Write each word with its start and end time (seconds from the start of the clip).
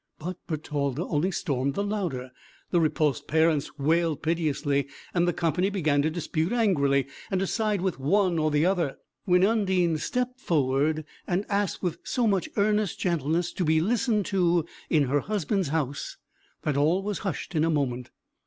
But 0.17 0.37
Bertalda 0.47 1.05
only 1.07 1.29
stormed 1.29 1.75
the 1.75 1.83
louder; 1.83 2.31
the 2.71 2.79
repulsed 2.81 3.27
parents 3.27 3.77
wailed 3.77 4.23
piteously, 4.23 4.87
and 5.13 5.27
the 5.27 5.31
company 5.31 5.69
began 5.69 6.01
to 6.01 6.09
dispute 6.09 6.51
angrily 6.51 7.05
and 7.29 7.39
to 7.39 7.45
side 7.45 7.81
with 7.81 7.99
one 7.99 8.39
or 8.39 8.49
the 8.49 8.65
other; 8.65 8.97
when 9.25 9.43
Undine 9.45 9.99
stepped 9.99 10.39
forward, 10.39 11.05
and 11.27 11.45
asked 11.49 11.83
with 11.83 11.99
so 12.03 12.25
much 12.25 12.49
earnest 12.57 12.99
gentleness 12.99 13.53
to 13.53 13.63
be 13.63 13.79
listened 13.79 14.25
to 14.25 14.65
in 14.89 15.03
her 15.03 15.19
husband's 15.19 15.67
house 15.67 16.17
that 16.63 16.75
all 16.77 17.03
was 17.03 17.19
hushed 17.19 17.53
in 17.53 17.63
a 17.63 17.69
moment. 17.69 18.09